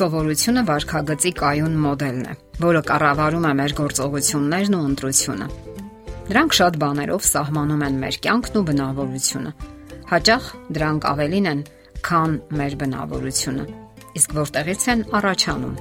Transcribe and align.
Սովորությունը 0.00 0.60
վարքագծի 0.64 1.30
կայուն 1.36 1.74
մոդելն 1.76 2.28
է, 2.30 2.34
որը 2.62 2.80
կառավարում 2.88 3.42
է 3.44 3.50
մեր 3.58 3.72
գործողություններն 3.80 4.76
ու 4.76 4.84
ընտրությունը։ 4.90 5.48
Դրանք 6.30 6.56
շատ 6.56 6.78
բաներով 6.80 7.26
սահմանում 7.28 7.84
են 7.84 7.98
մեր 8.04 8.16
կյանքն 8.24 8.56
ու 8.56 8.62
բնավորությունը։ 8.70 9.52
Հաճախ 10.12 10.46
դրանք 10.78 11.08
ավելին 11.10 11.50
են, 11.50 11.60
քան 12.08 12.38
մեր 12.60 12.78
բնավորությունը։ 12.80 13.66
Իսկ 14.20 14.34
որտեղից 14.40 14.88
են 14.94 15.04
առաջանում։ 15.20 15.76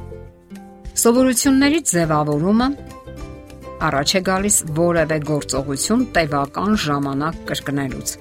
Սովորությունների 1.00 1.82
ձևավորումը 1.94 2.70
առաջ 3.88 4.10
է 4.20 4.24
գալիս 4.28 4.60
որևէ 4.84 5.22
գործողություն 5.32 6.06
տևական 6.20 6.78
ժամանակ 6.90 7.42
կրկնելուց։ 7.54 8.14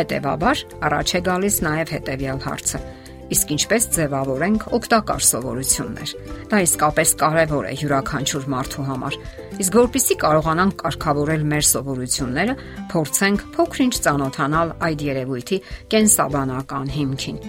Հետևաբար, 0.00 0.66
առաջ 0.88 1.08
է 1.12 1.24
գալիս 1.28 1.62
նաև 1.68 1.96
հետևյալ 1.98 2.44
հարցը 2.48 2.84
Իսկ 3.32 3.52
ինչպես 3.54 3.84
ձևավորենք 3.96 4.64
օգտակար 4.76 5.22
սովորություններ։ 5.24 6.10
Դա 6.50 6.58
իսկապես 6.66 7.12
կարևոր 7.22 7.68
է 7.70 7.72
յուրաքանչյուր 7.80 8.48
մարդու 8.52 8.86
համար։ 8.90 9.16
Իսկ 9.62 9.78
որpիսի 9.78 10.16
կարողանանք 10.22 10.76
կարգավորել 10.82 11.46
մեր 11.52 11.66
սովորությունները, 11.70 12.56
փորձենք 12.92 13.44
փոքրինչ 13.56 13.94
ճանոթանալ 14.06 14.74
այդ 14.88 15.04
երևույթի 15.08 15.60
կենսաբանական 15.96 16.96
հիմքին։ 16.98 17.44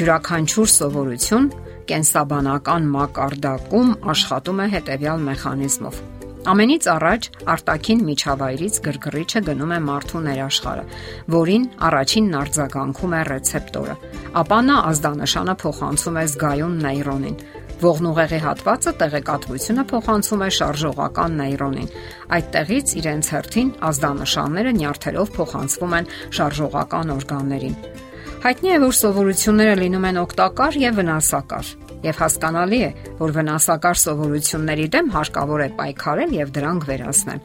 Յուրաքանչյուր 0.00 0.72
սովորություն 0.76 1.50
կենսաբանական 1.90 2.88
մակարդակում 2.96 3.92
աշխատում 4.14 4.64
է 4.64 4.72
հետևյալ 4.78 5.28
մեխանիզմով 5.30 6.02
Ամենից 6.48 6.86
առաջ 6.88 7.26
արտաքին 7.52 7.98
միջավայրից 8.08 8.76
գրգռիչը 8.86 9.40
գնում 9.44 9.72
է 9.76 9.78
մարդու 9.84 10.20
ներաշխարը, 10.24 10.84
որին 11.34 11.64
առաջինն 11.88 12.36
արձագանքում 12.40 13.16
է 13.18 13.20
ռեցեպտորը, 13.28 13.96
ապա 14.40 14.60
նա 14.68 14.76
ազդանշանը 14.90 15.54
փոխանցում 15.60 16.16
է 16.20 16.24
զգայուն 16.32 16.78
նեյրոնին, 16.86 17.36
Ողնուղեղի 17.80 18.38
հատվածը 18.44 18.92
տեղեկատվությունը 19.00 19.84
փոխանցում 19.92 20.42
է 20.44 20.48
շարժողական 20.56 21.36
նեյրոնին։ 21.40 21.92
Այդտեղից 22.36 22.92
իրենց 23.00 23.30
հերթին 23.34 23.70
ազդանշանները 23.88 24.74
նյարդերով 24.80 25.32
փոխանցվում 25.36 25.94
են 26.00 26.10
շարժողական 26.40 27.14
օրգաններին։ 27.16 27.78
Հայտնի 28.40 28.74
է, 28.76 28.76
որ 28.84 28.94
սովորությունները 29.00 29.78
լինում 29.80 30.08
են 30.10 30.20
օգտակար 30.24 30.76
եւ 30.80 31.00
վնասակար, 31.00 31.72
եւ 32.06 32.20
հասկանալի 32.20 32.80
է, 32.86 32.90
որ 33.20 33.32
վնասակար 33.36 34.00
սովորությունների 34.00 34.86
դեմ 34.94 35.10
հարկավոր 35.14 35.64
է 35.64 35.70
պայքարել 35.80 36.36
եւ 36.40 36.52
դրանք 36.56 36.86
վերացնել։ 36.90 37.40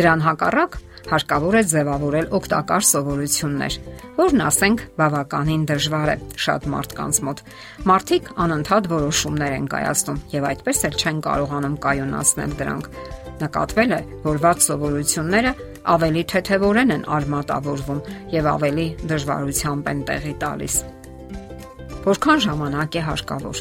Դրան 0.00 0.24
հակառակ 0.26 0.78
հարկավոր 1.10 1.56
է 1.58 1.62
ձևավորել 1.70 2.26
օգտակար 2.38 2.84
սովորություններ, 2.90 3.76
որն 4.20 4.42
ասենք 4.46 4.84
բավականին 5.00 5.64
դժվար 5.70 6.12
է 6.12 6.16
շատ 6.44 6.68
մարդկանց 6.74 7.20
մոտ։ 7.26 7.42
Մարդիկ 7.90 8.30
անընդհատ 8.44 8.90
որոշումներ 8.92 9.56
են 9.56 9.66
կայացնում 9.74 10.20
եւ 10.34 10.46
այդպես 10.50 10.84
էլ 10.90 11.00
չեն 11.00 11.24
կարողանում 11.26 11.80
կայունացնել 11.86 12.54
դրանք։ 12.60 12.92
Նկատվել 13.40 13.96
է, 13.96 14.00
որ 14.28 14.40
ված 14.44 14.64
սովորությունները 14.68 15.52
ավելի 15.96 16.24
թեթևորեն 16.34 16.96
են 16.98 17.04
արմատավորվում 17.16 18.06
եւ 18.36 18.54
ավելի 18.54 18.88
դժվարությամբ 19.10 19.94
են 19.94 20.08
տեղի 20.10 20.34
տալիս։ 20.44 20.82
Որքան 22.00 22.40
ժամանակ 22.44 22.96
է 22.96 23.02
հարկավոր։ 23.06 23.58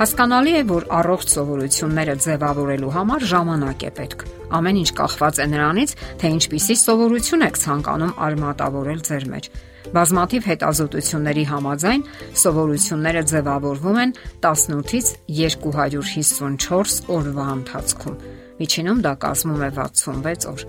Հասկանալի 0.00 0.52
է, 0.58 0.62
որ 0.70 0.86
առողջ 0.96 1.34
սովորությունները 1.36 2.14
ձևավորելու 2.26 2.92
համար 2.96 3.26
ժամանակ 3.30 3.84
է 3.86 3.90
պետք։ 4.00 4.24
Ամեն 4.58 4.80
ինչ 4.82 4.90
կախված 5.00 5.38
է 5.38 5.46
նրանից, 5.54 5.94
թե 6.18 6.30
ինչպիսի 6.36 6.76
սովորություն 6.82 7.46
եք 7.46 7.60
ցանկանում 7.62 8.16
արմատավորել 8.26 9.00
ձեր 9.06 9.26
մեջ։ 9.36 9.50
Բազմաթիվ 9.96 10.48
հետազոտությունների 10.50 11.44
համաձայն 11.46 12.02
սովորությունները 12.42 13.22
ձևավորվում 13.30 14.00
են 14.02 14.16
18-ից 14.42 15.12
254 15.30 16.98
օրվա 17.16 17.46
ընթացքում 17.54 18.18
Միջինում 18.56 19.00
դա 19.04 19.12
կազմում 19.20 19.62
է 19.66 19.70
66 19.76 20.46
օր։ 20.48 20.62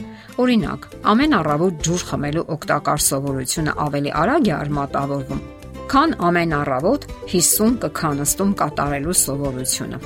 Օրինակ, 0.44 0.88
ամեն 1.12 1.36
առավոտ 1.38 1.78
ջուր 1.88 2.02
խմելու 2.10 2.44
օգտակար 2.58 3.04
սովորությունը 3.08 3.76
ավելի 3.88 4.12
արագ 4.22 4.50
է 4.52 4.54
արմատավորվում, 4.58 5.44
քան 5.88 6.14
ամեն 6.28 6.54
առավոտ 6.58 7.06
50 7.32 7.76
կքանստում 7.84 8.50
կատարելու 8.62 9.18
սովորությունը։ 9.24 10.00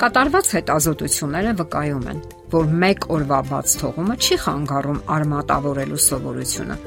Կատարված 0.00 0.54
հետազոտությունները 0.56 1.52
վկայում 1.60 2.08
են, 2.14 2.22
որ 2.54 2.72
1 2.90 3.06
օրվա 3.16 3.40
բաց 3.50 3.76
թողումը 3.82 4.16
չի 4.18 4.40
խանգարում 4.46 5.04
արմատավորելու 5.18 6.02
սովորությունը 6.10 6.78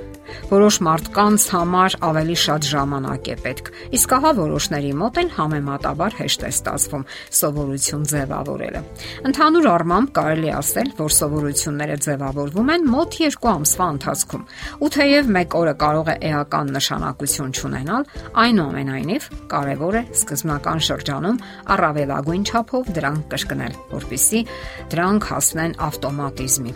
Որոշ 0.50 0.78
մարդկանց 0.86 1.46
համար 1.54 1.96
ավելի 2.08 2.36
շատ 2.44 2.68
ժամանակ 2.70 3.30
է 3.34 3.36
պետք, 3.44 3.70
իսկ 3.98 4.14
ահա 4.18 4.32
որոշների 4.40 4.92
մոտ 5.00 5.20
էլ 5.24 5.30
համեմատաբար 5.38 6.18
հեշտ 6.20 6.44
է 6.44 6.52
ստացվում 6.54 7.06
սովորություն 7.40 8.04
ձևավորելը։ 8.14 8.82
Ընդհանուր 9.30 9.68
առմամբ 9.74 10.12
կարելի 10.18 10.52
ասել, 10.60 10.92
որ 11.00 11.14
սովորությունները 11.18 11.98
ձևավորվում 12.08 12.72
են 12.74 12.88
մոտ 12.94 13.18
2 13.24 13.50
ամսվա 13.54 13.88
ընթացքում։ 13.94 14.46
Ու 14.84 14.92
թեև 14.94 15.32
1 15.44 15.58
օրը 15.64 15.76
կարող 15.84 16.12
է 16.14 16.16
էական 16.34 16.74
նշանակություն 16.78 17.54
չունենալ, 17.54 18.08
այնուամենայնիվ 18.44 19.30
կարևոր 19.54 20.00
է 20.00 20.04
սկզբնական 20.18 20.84
շրջանում 20.90 21.42
առավելագույն 21.78 22.48
չափով 22.50 22.94
դրանք 22.98 23.28
կրկնել, 23.34 23.80
որpիսի 23.94 24.46
դրանք 24.94 25.30
հասնեն 25.34 25.78
ավտոմատիզմի 25.90 26.76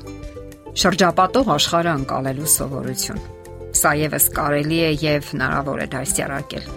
շրջապատող 0.78 1.48
աշխարհը 1.56 1.92
անցալելու 1.96 2.54
սովորություն։ 2.54 3.37
Սա 3.78 3.92
եւս 4.00 4.26
կարելի 4.34 4.78
է 4.88 4.92
եւ 5.04 5.28
հնարավոր 5.36 5.82
է 5.84 5.88
դասյարակել։ 5.94 6.70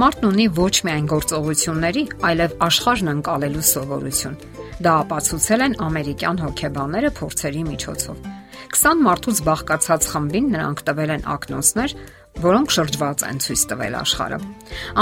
Մարդն 0.00 0.26
ունի 0.28 0.46
ոչ 0.56 0.72
միայն 0.86 1.06
գործողությունների, 1.12 2.02
այլև 2.26 2.54
աշխարհն 2.66 3.10
անցալելու 3.12 3.64
սովորություն։ 3.70 4.38
Դա 4.84 4.94
ապացուցել 5.04 5.64
են 5.66 5.76
ամերիկյան 5.86 6.40
հոգեբանները 6.44 7.10
փորձերի 7.20 7.62
միջոցով։ 7.70 8.24
20 8.70 9.04
մարդուց 9.06 9.42
բաղկացած 9.50 10.08
խմբին 10.10 10.50
նրանք 10.54 10.82
տվել 10.90 11.14
են 11.16 11.26
ակնոցներ, 11.34 11.94
որոնք 12.44 12.74
շրջված 12.76 13.24
են 13.30 13.44
ցույց 13.46 13.62
տվել 13.74 14.00
աշխարհը։ 14.00 14.40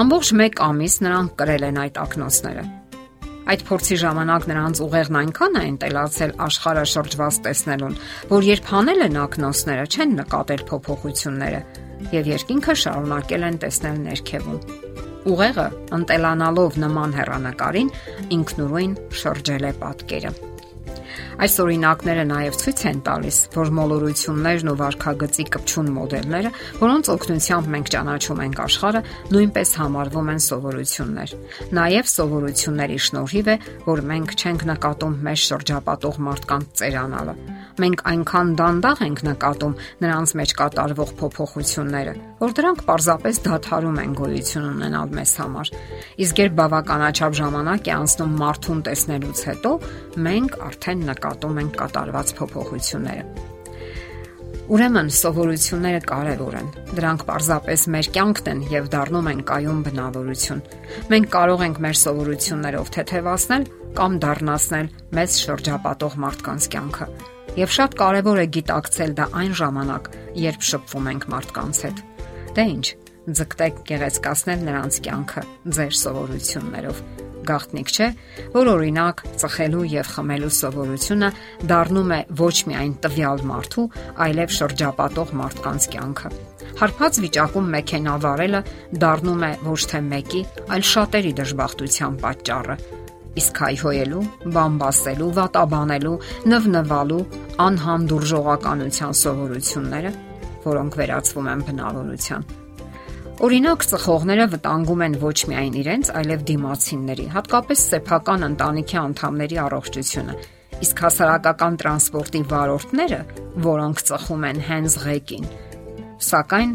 Ամբողջ 0.02 0.34
1 0.48 0.62
ամիս 0.68 1.00
նրանք 1.08 1.38
կրել 1.42 1.68
են 1.68 1.80
այդ 1.84 2.04
ակնոցները։ 2.08 2.68
Այդ 3.48 3.62
փորձի 3.64 3.96
ժամանակ 4.02 4.46
նրանց 4.50 4.80
ուղեղն 4.84 5.16
այնքան 5.18 5.54
է 5.56 5.62
ընտելացել 5.68 6.32
աշխարհը 6.46 6.82
շրջված 6.92 7.38
տեսնելուն, 7.46 7.94
որ 8.28 8.48
երբ 8.48 8.68
հանել 8.72 9.04
են 9.06 9.16
ակնոցները, 9.22 9.86
չեն 9.88 10.12
նկատել 10.18 10.64
փոփոխությունները 10.68 11.62
եւ 12.12 12.28
երկինքը 12.34 12.76
շարունակել 12.82 13.48
են 13.48 13.58
տեսնել 13.64 13.98
ներքևում։ 14.04 14.60
Ուղեղը 15.32 15.66
ընտելանալով 15.96 16.78
նման 16.84 17.16
հեռանկարին 17.18 17.90
ինքնուրույն 18.36 18.94
շրջել 19.22 19.68
է 19.68 19.72
պատկերը։ 19.80 20.36
Այս 21.38 21.54
օրինակները 21.62 22.22
նաև 22.28 22.56
ցույց 22.58 22.80
են 22.90 23.00
տալիս, 23.06 23.36
որ 23.54 23.68
մոլորություններն 23.78 24.70
ու 24.72 24.74
վարքագծի 24.80 25.44
կպչուն 25.54 25.90
մոդելները, 25.98 26.50
որոնց 26.80 27.10
օգնությամբ 27.14 27.70
մենք 27.74 27.92
ճանաչում 27.94 28.42
ենք 28.48 28.62
աշխարհը, 28.64 29.02
նույնպես 29.36 29.74
համարվում 29.78 30.32
են 30.34 30.42
սովորություններ։ 30.48 31.36
Նաև 31.78 32.10
սովորությունների 32.14 32.98
շնորհիվ 33.06 33.52
է, 33.54 33.56
որ 33.86 34.04
մենք 34.10 34.34
չենք 34.38 34.66
նկատում 34.72 35.16
մեր 35.28 35.40
շրջապատող 35.46 36.20
մարդկանց 36.26 36.76
ծերանալը 36.82 37.38
մենք 37.82 38.02
այնքան 38.12 38.52
դանդաղ 38.58 39.02
ենք 39.06 39.20
նկատում 39.28 39.74
նրանց 40.04 40.32
մեջ 40.40 40.54
կատարվող 40.60 41.12
փոփոխությունները, 41.18 42.14
որ 42.42 42.54
դրանք 42.58 42.82
պարզապես 42.88 43.42
դադարում 43.48 44.00
են 44.04 44.16
գոյություն 44.18 44.68
ունենալ 44.68 45.12
մեզ 45.18 45.34
համար։ 45.42 45.72
Իսկ 46.28 46.42
երբ 46.44 46.56
բավականաչափ 46.62 47.38
ժամանակ 47.42 47.88
է 47.88 47.94
անցնում 47.98 48.34
մարդուն 48.42 48.82
տեսնելուց 48.88 49.44
հետո, 49.50 49.76
մենք 50.28 50.58
արդեն 50.68 51.06
նկատում 51.12 51.62
ենք 51.62 51.78
կատարված 51.82 52.34
փոփոխությունները։ 52.38 53.56
Ուրեմն 54.68 55.06
սովորությունները 55.16 56.00
կարևոր 56.10 56.56
են։ 56.58 56.66
Դրանք 56.98 57.22
պարզապես 57.30 57.84
մեր 57.94 58.10
կյանքն 58.18 58.50
են 58.52 58.60
եւ 58.68 58.90
դառնում 58.92 59.30
են 59.32 59.40
կայուն 59.48 59.80
բնավորություն։ 59.86 60.60
Մենք 61.14 61.30
կարող 61.38 61.64
ենք 61.68 61.80
մեր 61.86 61.98
սովորություններով 62.02 62.92
թեթևացնել 62.98 63.66
կամ 63.96 64.20
դառնացնել 64.28 64.92
մեծ 65.16 65.40
շրջապատող 65.48 66.20
մարդկանց 66.28 66.70
կյանքը 66.76 67.10
եւ 67.56 67.72
շատ 67.78 67.96
կարեւոր 68.02 68.42
է 68.42 68.46
գիտակցել 68.58 69.14
դա 69.18 69.28
այն 69.42 69.54
ժամանակ, 69.62 70.10
երբ 70.48 70.66
շփվում 70.72 71.08
ենք 71.14 71.28
մարդկանց 71.32 71.80
հետ։ 71.88 72.02
Դե 72.58 72.66
ի՞նչ, 72.74 72.86
ձգտեք 73.38 73.80
գեղեցկացնել 73.88 74.60
նրանց 74.68 75.00
կյանքը 75.08 75.42
ձեր 75.78 75.96
սովորություններով 76.02 77.02
գաղտնիք 77.48 77.90
չէ, 77.92 78.08
որ 78.52 78.70
օրինակ 78.74 79.22
ծխելու 79.40 79.84
եւ 79.94 80.10
խմելու 80.12 80.52
սովորությունը 80.58 81.30
դառնում 81.70 82.12
է 82.12 82.20
ոչ 82.40 82.56
միայն 82.68 82.94
տվյալ 83.04 83.44
մարդու, 83.48 83.86
այլև 84.26 84.54
շրջապատող 84.58 85.34
մարդկանց 85.40 85.88
կյանքը։ 85.94 86.32
Հարբած 86.78 87.20
վիճակում 87.24 87.70
մեքենա 87.74 88.16
վարելը 88.24 88.62
դառնում 89.02 89.44
է 89.48 89.52
ոչ 89.64 89.80
թե 89.92 90.00
մեկի, 90.12 90.42
այլ 90.76 90.84
շատերի 90.92 91.32
դժբախտության 91.40 92.18
պատճառը, 92.22 92.76
իսկ 93.38 93.60
հայհոյելու, 93.64 94.22
բամբասելու, 94.54 95.32
վատաբանելու, 95.38 96.14
նվնվալու, 96.52 97.20
անհանդուրժողականության 97.68 99.18
սովորությունները, 99.22 100.12
որոնք 100.68 100.98
վերածվում 100.98 101.52
են 101.52 101.62
բնավորության։ 101.68 102.48
Օրինակ, 103.38 103.84
ծխողները 103.86 104.44
վտանգում 104.50 105.02
են 105.06 105.16
ոչ 105.22 105.36
միայն 105.46 105.74
իրենց, 105.78 106.08
այլև 106.18 106.40
դիմացինների, 106.48 107.26
հատկապես 107.36 107.82
սեփական 107.92 108.46
ընտանիքի 108.48 108.98
անդամների 108.98 109.60
առողջությունը։ 109.62 110.34
Իսկ 110.78 111.02
հասարակական 111.04 111.78
տրանսպորտի 111.82 112.42
վարորդները, 112.50 113.20
որոնք 113.68 114.02
ծխում 114.10 114.46
են 114.48 114.60
հենց 114.68 114.98
ղեկին, 115.06 115.46
սակայն 116.28 116.72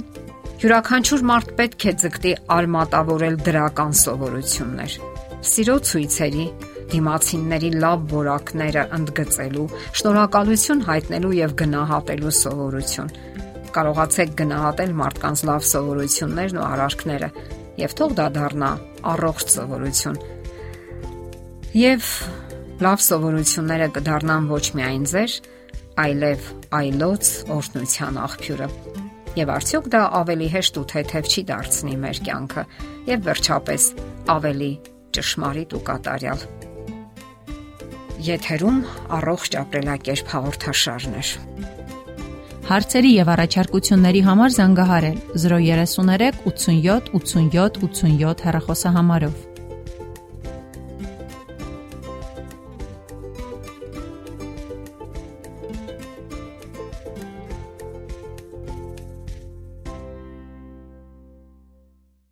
յուրաքանչյուր 0.63 1.23
մարդ 1.27 1.49
պետք 1.59 1.85
է 1.89 1.91
ձգտի 1.99 2.31
արմատավորել 2.55 3.33
դրական 3.43 3.97
սովորություններ։ 3.99 4.93
Սիրո 5.43 5.75
ցույցերի, 5.89 6.45
դիմացինների 6.93 7.71
լավ 7.83 8.05
որակները 8.13 8.85
ընդգծելու, 8.97 9.65
շնորհակալություն 9.99 10.85
հայտնելու 10.87 11.33
եւ 11.41 11.55
գնահատելու 11.63 12.33
սովորություն 12.39 13.13
կարողացեք 13.73 14.33
գնահատել 14.39 14.95
մարդկանց 15.03 15.43
լավ 15.49 15.67
սովորություններն 15.73 16.59
ու 16.61 16.65
արարքները 16.69 17.29
եւ 17.83 17.95
թող 17.99 18.17
դա 18.19 18.27
դառնա 18.37 18.71
առողջ 19.13 19.47
սովորություն։ 19.57 20.19
Եվ 21.83 22.11
լավ 22.87 23.07
սովորությունները 23.11 23.93
կդառնան 23.97 24.51
ոչ 24.53 24.65
միայն 24.79 25.07
ձեր, 25.11 25.39
այլև 26.07 26.51
այլոց 26.79 27.33
օրհնության 27.57 28.21
աղբյուրը։ 28.27 28.69
Եվ 29.33 29.49
արդյոք 29.49 29.87
դա 29.93 29.99
ավելի 30.19 30.47
հեշտ 30.53 30.75
ու 30.77 30.83
թեթև 30.91 31.29
չի 31.33 31.41
դարձնի 31.49 31.95
մեր 32.03 32.17
կյանքը 32.27 32.63
եւ 33.07 33.23
վերջապես 33.27 33.85
ավելի 34.33 34.71
ճշմարիտ 35.17 35.73
ու 35.73 35.81
կատարյալ։ 35.87 36.43
Եթերում 38.27 38.77
առողջ 39.17 39.57
ապրելակերպ 39.63 40.29
հաղորդաշարն 40.33 41.17
է։ 41.17 41.23
Հարցերի 42.69 43.09
եւ 43.13 43.31
առաջարկությունների 43.33 44.21
համար 44.27 44.53
զանգահարել 44.57 45.17
033 45.45 46.37
87 46.53 47.09
87 47.17 47.81
87 47.89 48.45
հեռախոսահամարով։ 48.47 49.52